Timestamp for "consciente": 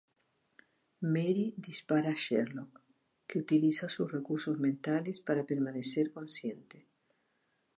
6.11-6.87